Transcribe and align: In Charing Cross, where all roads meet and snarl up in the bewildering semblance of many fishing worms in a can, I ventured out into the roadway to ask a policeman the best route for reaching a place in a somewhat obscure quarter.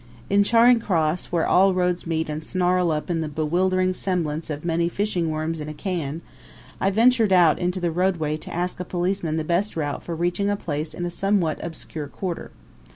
In 0.31 0.43
Charing 0.43 0.79
Cross, 0.79 1.25
where 1.25 1.45
all 1.45 1.75
roads 1.75 2.07
meet 2.07 2.27
and 2.27 2.43
snarl 2.43 2.89
up 2.89 3.11
in 3.11 3.21
the 3.21 3.27
bewildering 3.27 3.93
semblance 3.93 4.49
of 4.49 4.65
many 4.65 4.89
fishing 4.89 5.29
worms 5.29 5.61
in 5.61 5.69
a 5.69 5.75
can, 5.75 6.23
I 6.79 6.89
ventured 6.89 7.31
out 7.31 7.59
into 7.59 7.79
the 7.79 7.91
roadway 7.91 8.35
to 8.37 8.51
ask 8.51 8.79
a 8.79 8.83
policeman 8.83 9.35
the 9.35 9.43
best 9.43 9.75
route 9.77 10.01
for 10.01 10.15
reaching 10.15 10.49
a 10.49 10.55
place 10.55 10.95
in 10.95 11.05
a 11.05 11.11
somewhat 11.11 11.63
obscure 11.63 12.07
quarter. 12.07 12.49